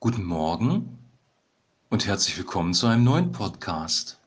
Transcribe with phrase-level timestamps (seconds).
[0.00, 0.96] Guten Morgen
[1.90, 4.20] und herzlich willkommen zu einem neuen Podcast.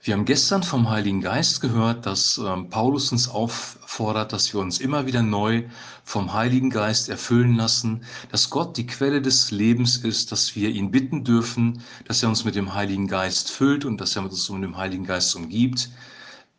[0.00, 4.78] Wir haben gestern vom Heiligen Geist gehört, dass äh, Paulus uns auffordert, dass wir uns
[4.78, 5.64] immer wieder neu
[6.04, 10.92] vom Heiligen Geist erfüllen lassen, dass Gott die Quelle des Lebens ist, dass wir ihn
[10.92, 14.62] bitten dürfen, dass er uns mit dem Heiligen Geist füllt und dass er uns mit
[14.62, 15.90] dem Heiligen Geist umgibt.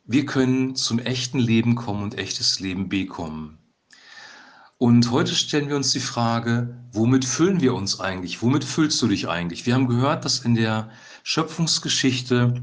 [0.04, 3.58] Wir können zum echten Leben kommen und echtes Leben bekommen.
[4.84, 8.42] Und heute stellen wir uns die Frage, womit füllen wir uns eigentlich?
[8.42, 9.66] Womit füllst du dich eigentlich?
[9.66, 10.90] Wir haben gehört, dass in der
[11.24, 12.62] Schöpfungsgeschichte,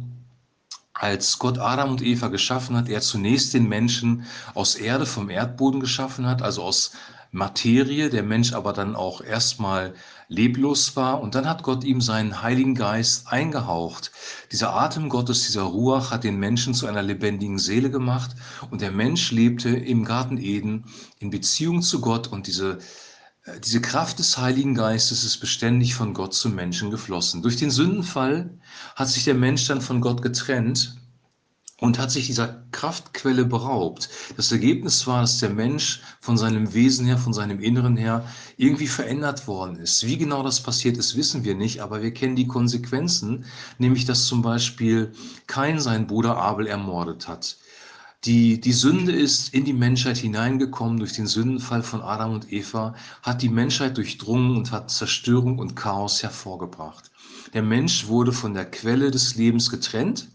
[0.92, 5.80] als Gott Adam und Eva geschaffen hat, er zunächst den Menschen aus Erde vom Erdboden
[5.80, 6.92] geschaffen hat, also aus
[7.32, 9.94] Materie, der Mensch aber dann auch erstmal
[10.28, 11.20] leblos war.
[11.20, 14.10] Und dann hat Gott ihm seinen Heiligen Geist eingehaucht.
[14.50, 18.34] Dieser Atem Gottes, dieser Ruach hat den Menschen zu einer lebendigen Seele gemacht.
[18.70, 20.86] Und der Mensch lebte im Garten Eden
[21.18, 22.26] in Beziehung zu Gott.
[22.28, 22.78] Und diese,
[23.44, 27.42] äh, diese Kraft des Heiligen Geistes ist beständig von Gott zum Menschen geflossen.
[27.42, 28.59] Durch den Sündenfall
[28.96, 30.99] hat sich der Mensch dann von Gott getrennt
[31.80, 34.10] und hat sich dieser Kraftquelle beraubt.
[34.36, 38.24] Das Ergebnis war, dass der Mensch von seinem Wesen her, von seinem Inneren her
[38.59, 40.06] irgendwie verändert worden ist.
[40.06, 43.46] Wie genau das passiert ist, wissen wir nicht, aber wir kennen die Konsequenzen,
[43.78, 45.12] nämlich dass zum Beispiel
[45.46, 47.56] Kain seinen Bruder Abel ermordet hat.
[48.24, 52.94] Die, die Sünde ist in die Menschheit hineingekommen durch den Sündenfall von Adam und Eva,
[53.22, 57.10] hat die Menschheit durchdrungen und hat Zerstörung und Chaos hervorgebracht.
[57.54, 60.28] Der Mensch wurde von der Quelle des Lebens getrennt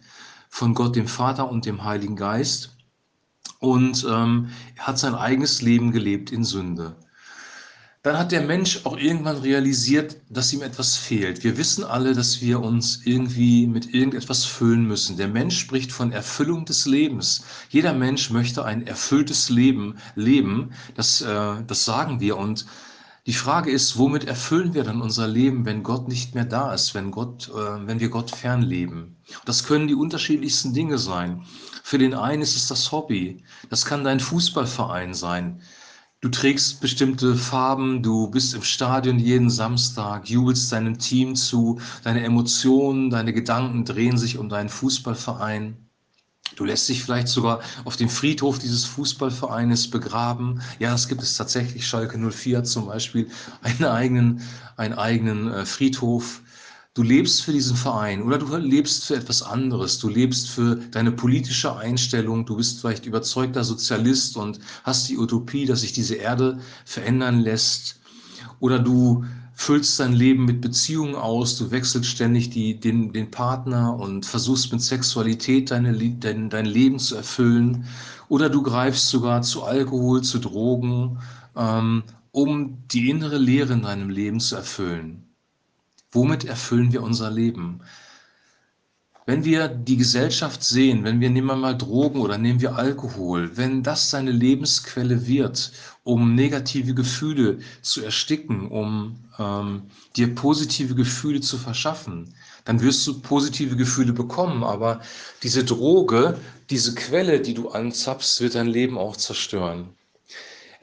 [0.55, 2.77] von Gott, dem Vater und dem Heiligen Geist.
[3.59, 6.95] Und ähm, hat sein eigenes Leben gelebt in Sünde.
[8.03, 11.43] Dann hat der Mensch auch irgendwann realisiert, dass ihm etwas fehlt.
[11.43, 15.17] Wir wissen alle, dass wir uns irgendwie mit irgendetwas füllen müssen.
[15.17, 17.43] Der Mensch spricht von Erfüllung des Lebens.
[17.69, 20.71] Jeder Mensch möchte ein erfülltes Leben leben.
[20.95, 22.37] Das, äh, das sagen wir.
[22.37, 22.65] Und
[23.27, 26.93] die Frage ist, womit erfüllen wir dann unser Leben, wenn Gott nicht mehr da ist,
[26.93, 29.17] wenn, Gott, äh, wenn wir Gott fernleben?
[29.45, 31.43] Das können die unterschiedlichsten Dinge sein.
[31.83, 33.43] Für den einen ist es das Hobby.
[33.69, 35.61] Das kann dein Fußballverein sein.
[36.21, 42.23] Du trägst bestimmte Farben, du bist im Stadion jeden Samstag, jubelst deinem Team zu, deine
[42.23, 45.84] Emotionen, deine Gedanken drehen sich um deinen Fußballverein.
[46.55, 50.61] Du lässt dich vielleicht sogar auf dem Friedhof dieses Fußballvereines begraben.
[50.79, 51.85] Ja, das gibt es tatsächlich.
[51.85, 53.29] Schalke 04 zum Beispiel
[53.61, 54.41] einen eigenen,
[54.77, 56.41] einen eigenen äh, Friedhof.
[56.93, 59.99] Du lebst für diesen Verein oder du lebst für etwas anderes.
[59.99, 62.45] Du lebst für deine politische Einstellung.
[62.45, 67.99] Du bist vielleicht überzeugter Sozialist und hast die Utopie, dass sich diese Erde verändern lässt.
[68.61, 73.97] Oder du füllst dein Leben mit Beziehungen aus, du wechselst ständig die, den, den Partner
[73.97, 77.85] und versuchst mit Sexualität deine, dein, dein Leben zu erfüllen.
[78.27, 81.19] Oder du greifst sogar zu Alkohol, zu Drogen,
[81.55, 85.23] ähm, um die innere Leere in deinem Leben zu erfüllen.
[86.11, 87.81] Womit erfüllen wir unser Leben?
[89.27, 93.57] Wenn wir die Gesellschaft sehen, wenn wir nehmen wir mal Drogen oder nehmen wir Alkohol,
[93.57, 95.71] wenn das seine Lebensquelle wird,
[96.03, 102.35] um negative Gefühle zu ersticken, um ähm, dir positive Gefühle zu verschaffen,
[102.65, 104.63] dann wirst du positive Gefühle bekommen.
[104.63, 105.01] Aber
[105.41, 106.37] diese Droge,
[106.69, 109.89] diese Quelle, die du anzapfst, wird dein Leben auch zerstören.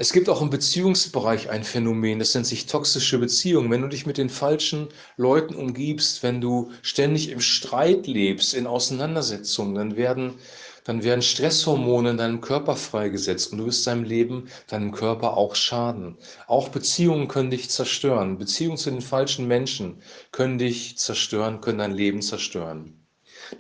[0.02, 3.70] Es gibt auch im Beziehungsbereich ein Phänomen, das nennt sich toxische Beziehung.
[3.70, 8.66] Wenn du dich mit den falschen Leuten umgibst, wenn du ständig im Streit lebst, in
[8.66, 10.34] Auseinandersetzungen, dann werden,
[10.82, 15.54] dann werden Stresshormone in deinem Körper freigesetzt und du wirst deinem Leben, deinem Körper auch
[15.54, 16.19] schaden.
[16.48, 18.38] Auch Beziehungen können dich zerstören.
[18.38, 20.02] Beziehungen zu den falschen Menschen
[20.32, 23.01] können dich zerstören, können dein Leben zerstören.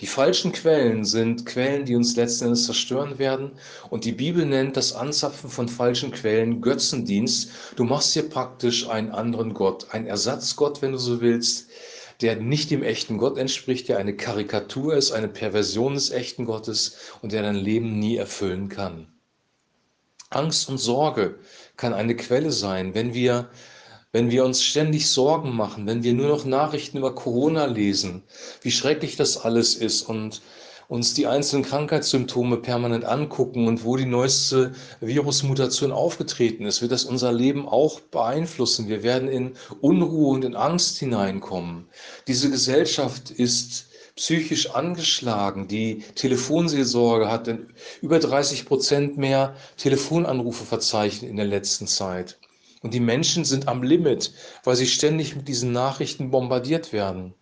[0.00, 3.52] Die falschen Quellen sind Quellen, die uns letzten Endes zerstören werden.
[3.90, 7.50] Und die Bibel nennt das Anzapfen von falschen Quellen Götzendienst.
[7.76, 11.68] Du machst hier praktisch einen anderen Gott, einen Ersatzgott, wenn du so willst,
[12.20, 16.96] der nicht dem echten Gott entspricht, der eine Karikatur ist, eine Perversion des echten Gottes
[17.20, 19.08] und der dein Leben nie erfüllen kann.
[20.30, 21.38] Angst und Sorge
[21.76, 23.50] kann eine Quelle sein, wenn wir
[24.12, 28.22] wenn wir uns ständig Sorgen machen, wenn wir nur noch Nachrichten über Corona lesen,
[28.60, 30.42] wie schrecklich das alles ist und
[30.88, 37.04] uns die einzelnen Krankheitssymptome permanent angucken und wo die neueste Virusmutation aufgetreten ist, wird das
[37.04, 38.88] unser Leben auch beeinflussen.
[38.88, 41.86] Wir werden in Unruhe und in Angst hineinkommen.
[42.26, 43.86] Diese Gesellschaft ist
[44.16, 45.68] psychisch angeschlagen.
[45.68, 47.48] Die Telefonseelsorge hat
[48.02, 52.38] über 30 Prozent mehr Telefonanrufe verzeichnet in der letzten Zeit.
[52.82, 54.32] Und die Menschen sind am Limit,
[54.64, 57.34] weil sie ständig mit diesen Nachrichten bombardiert werden.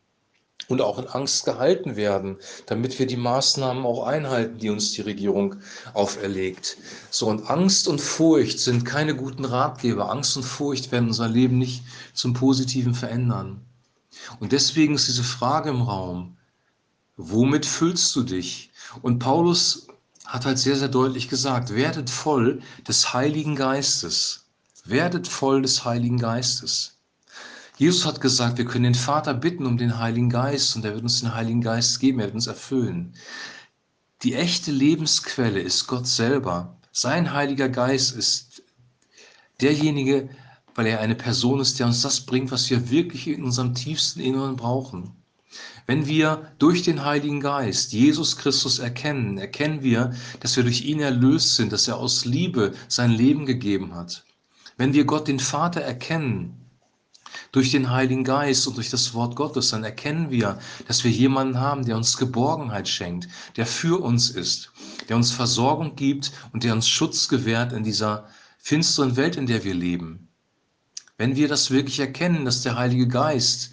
[0.69, 5.01] und auch in Angst gehalten werden, damit wir die Maßnahmen auch einhalten, die uns die
[5.03, 5.57] Regierung
[5.95, 6.77] auferlegt.
[7.11, 10.11] So, und Angst und Furcht sind keine guten Ratgeber.
[10.11, 11.83] Angst und Furcht werden unser Leben nicht
[12.15, 13.65] zum Positiven verändern.
[14.39, 16.37] Und deswegen ist diese Frage im Raum,
[17.17, 18.71] womit füllst du dich?
[19.03, 19.89] Und Paulus
[20.27, 24.50] hat halt sehr, sehr deutlich gesagt, werdet voll des Heiligen Geistes.
[24.91, 26.99] Werdet voll des Heiligen Geistes.
[27.77, 31.05] Jesus hat gesagt, wir können den Vater bitten um den Heiligen Geist und er wird
[31.05, 33.15] uns den Heiligen Geist geben, er wird uns erfüllen.
[34.23, 36.77] Die echte Lebensquelle ist Gott selber.
[36.91, 38.65] Sein Heiliger Geist ist
[39.61, 40.29] derjenige,
[40.75, 44.19] weil er eine Person ist, der uns das bringt, was wir wirklich in unserem tiefsten
[44.19, 45.15] Inneren brauchen.
[45.87, 50.99] Wenn wir durch den Heiligen Geist Jesus Christus erkennen, erkennen wir, dass wir durch ihn
[50.99, 54.25] erlöst sind, dass er aus Liebe sein Leben gegeben hat.
[54.81, 56.57] Wenn wir Gott den Vater erkennen,
[57.53, 61.61] durch den Heiligen Geist und durch das Wort Gottes, dann erkennen wir, dass wir jemanden
[61.61, 63.29] haben, der uns Geborgenheit schenkt,
[63.59, 64.73] der für uns ist,
[65.11, 69.65] der uns Versorgung gibt und der uns Schutz gewährt in dieser finsteren Welt, in der
[69.65, 70.29] wir leben.
[71.19, 73.73] Wenn wir das wirklich erkennen, dass der Heilige Geist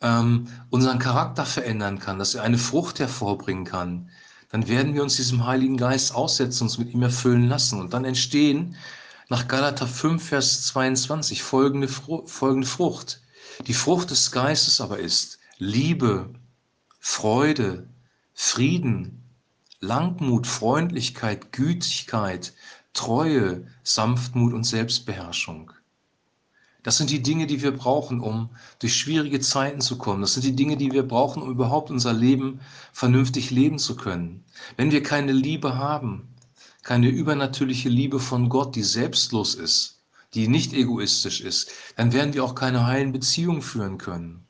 [0.00, 4.10] ähm, unseren Charakter verändern kann, dass er eine Frucht hervorbringen kann,
[4.48, 7.78] dann werden wir uns diesem Heiligen Geist aussetzen, uns mit ihm erfüllen lassen.
[7.78, 8.74] Und dann entstehen
[9.30, 13.22] nach Galater 5, Vers 22 folgende, folgende Frucht.
[13.66, 16.30] Die Frucht des Geistes aber ist Liebe,
[16.98, 17.88] Freude,
[18.34, 19.22] Frieden,
[19.78, 22.52] Langmut, Freundlichkeit, Gütigkeit,
[22.92, 25.70] Treue, Sanftmut und Selbstbeherrschung.
[26.82, 28.50] Das sind die Dinge, die wir brauchen, um
[28.80, 30.22] durch schwierige Zeiten zu kommen.
[30.22, 32.60] Das sind die Dinge, die wir brauchen, um überhaupt unser Leben
[32.92, 34.44] vernünftig leben zu können.
[34.76, 36.29] Wenn wir keine Liebe haben,
[36.90, 40.00] keine übernatürliche Liebe von Gott, die selbstlos ist,
[40.34, 44.44] die nicht egoistisch ist, dann werden wir auch keine heilen Beziehungen führen können.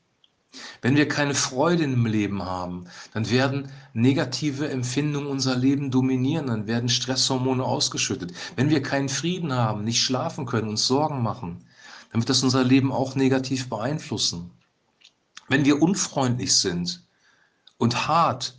[0.81, 6.65] Wenn wir keine Freude im Leben haben, dann werden negative Empfindungen unser Leben dominieren, dann
[6.65, 8.33] werden Stresshormone ausgeschüttet.
[8.55, 11.63] Wenn wir keinen Frieden haben, nicht schlafen können, uns Sorgen machen,
[12.11, 14.49] dann wird das unser Leben auch negativ beeinflussen.
[15.47, 17.05] Wenn wir unfreundlich sind
[17.77, 18.55] und hart,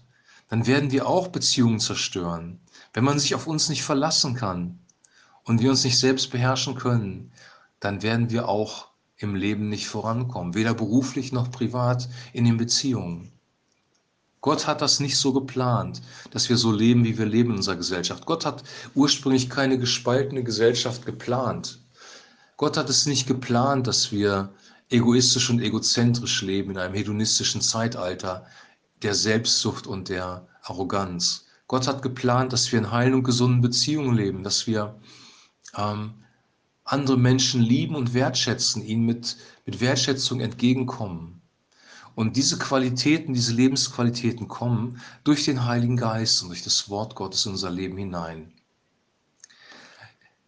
[0.53, 2.61] dann werden wir auch Beziehungen zerstören.
[2.93, 4.79] Wenn man sich auf uns nicht verlassen kann
[5.45, 7.33] und wir uns nicht selbst beherrschen können,
[7.81, 13.33] dann werden wir auch im Leben nicht vorankommen, weder beruflich noch privat in den Beziehungen.
[14.43, 16.03] Gott hat das nicht so geplant,
[16.33, 18.27] dass wir so leben, wie wir leben in unserer Gesellschaft.
[18.27, 18.63] Gott hat
[18.95, 21.79] ursprünglich keine gespaltene Gesellschaft geplant.
[22.59, 24.53] Gott hat es nicht geplant, dass wir
[24.91, 28.45] egoistisch und egozentrisch leben in einem hedonistischen Zeitalter
[29.03, 31.47] der Selbstsucht und der Arroganz.
[31.67, 35.01] Gott hat geplant, dass wir in heilen und gesunden Beziehungen leben, dass wir
[35.77, 36.15] ähm,
[36.85, 41.41] andere Menschen lieben und wertschätzen, ihnen mit, mit Wertschätzung entgegenkommen.
[42.15, 47.47] Und diese Qualitäten, diese Lebensqualitäten kommen durch den Heiligen Geist und durch das Wort Gottes
[47.47, 48.53] in unser Leben hinein.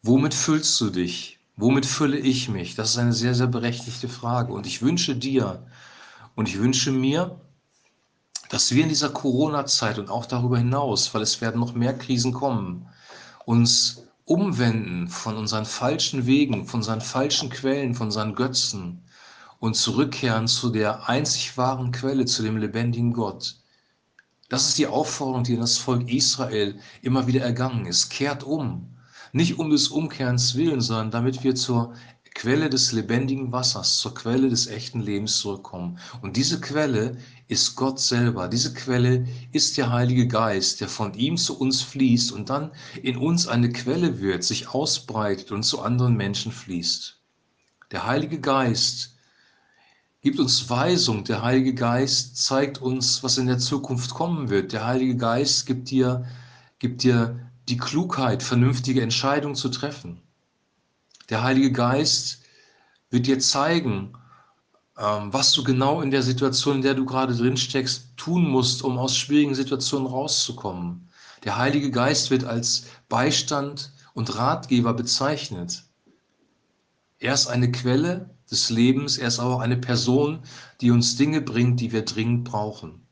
[0.03, 1.39] Womit füllst du dich?
[1.57, 2.75] Womit fülle ich mich?
[2.75, 4.53] Das ist eine sehr, sehr berechtigte Frage.
[4.53, 5.67] Und ich wünsche dir
[6.35, 7.41] und ich wünsche mir,
[8.55, 12.33] dass wir in dieser Corona-Zeit und auch darüber hinaus, weil es werden noch mehr Krisen
[12.33, 12.87] kommen,
[13.47, 19.03] uns umwenden von unseren falschen Wegen, von unseren falschen Quellen, von unseren Götzen
[19.59, 23.57] und zurückkehren zu der einzig wahren Quelle, zu dem lebendigen Gott.
[24.49, 28.09] Das ist die Aufforderung, die in das Volk Israel immer wieder ergangen ist.
[28.09, 28.89] Kehrt um.
[29.33, 31.95] Nicht um des Umkehrens willen, sondern damit wir zur
[32.35, 35.99] Quelle des lebendigen Wassers, zur Quelle des echten Lebens zurückkommen.
[36.21, 38.49] Und diese Quelle ist Gott selber.
[38.49, 42.73] Diese Quelle ist der Heilige Geist, der von ihm zu uns fließt und dann
[43.03, 47.19] in uns eine Quelle wird, sich ausbreitet und zu anderen Menschen fließt.
[47.93, 49.15] Der Heilige Geist
[50.21, 51.23] gibt uns Weisung.
[51.25, 54.73] Der Heilige Geist zeigt uns, was in der Zukunft kommen wird.
[54.73, 56.27] Der Heilige Geist gibt dir,
[56.81, 57.39] gibt dir
[57.69, 60.24] die Klugheit, vernünftige Entscheidungen zu treffen.
[61.31, 62.43] Der Heilige Geist
[63.11, 64.13] wird dir zeigen,
[64.99, 68.83] ähm, was du genau in der Situation, in der du gerade drin steckst, tun musst,
[68.83, 71.09] um aus schwierigen Situationen rauszukommen.
[71.45, 75.85] Der Heilige Geist wird als Beistand und Ratgeber bezeichnet.
[77.19, 80.41] Er ist eine Quelle des Lebens, er ist aber auch eine Person,
[80.81, 83.04] die uns Dinge bringt, die wir dringend brauchen.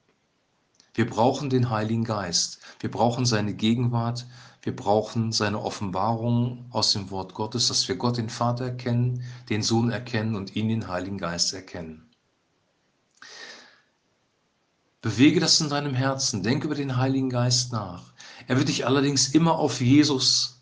[0.95, 2.61] Wir brauchen den Heiligen Geist.
[2.81, 4.27] Wir brauchen seine Gegenwart.
[4.61, 9.63] Wir brauchen seine Offenbarung aus dem Wort Gottes, dass wir Gott den Vater erkennen, den
[9.63, 12.09] Sohn erkennen und ihn den Heiligen Geist erkennen.
[15.01, 16.45] Bewege das in deinem Herzen.
[16.45, 18.13] Denk über den Heiligen Geist nach.
[18.47, 20.62] Er wird dich allerdings immer auf Jesus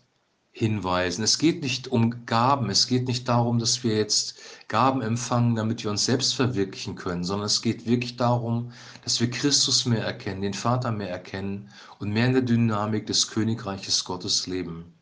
[0.51, 1.23] hinweisen.
[1.23, 5.83] Es geht nicht um Gaben, es geht nicht darum, dass wir jetzt Gaben empfangen, damit
[5.83, 8.71] wir uns selbst verwirklichen können, sondern es geht wirklich darum,
[9.03, 13.29] dass wir Christus mehr erkennen, den Vater mehr erkennen und mehr in der Dynamik des
[13.29, 14.93] Königreiches Gottes leben.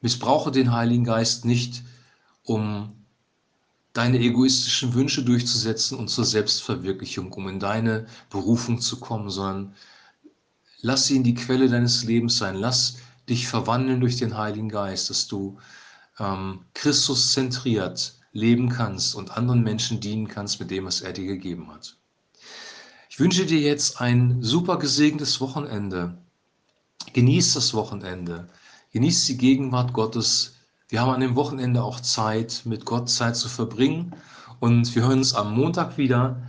[0.00, 1.82] Missbrauche den Heiligen Geist nicht,
[2.44, 2.92] um
[3.92, 9.74] deine egoistischen Wünsche durchzusetzen und zur Selbstverwirklichung, um in deine Berufung zu kommen, sondern
[10.80, 12.56] lass ihn die Quelle deines Lebens sein.
[12.56, 15.58] Lass dich verwandeln durch den Heiligen Geist, dass du
[16.18, 21.26] ähm, Christus zentriert leben kannst und anderen Menschen dienen kannst mit dem, was er dir
[21.26, 21.96] gegeben hat.
[23.08, 26.18] Ich wünsche dir jetzt ein super gesegnetes Wochenende.
[27.12, 28.48] Genieß das Wochenende.
[28.92, 30.56] Genieß die Gegenwart Gottes.
[30.88, 34.12] Wir haben an dem Wochenende auch Zeit, mit Gott Zeit zu verbringen.
[34.58, 36.42] Und wir hören uns am Montag wieder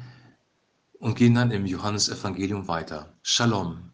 [1.00, 3.14] und gehen dann im Johannesevangelium weiter.
[3.22, 3.92] Shalom.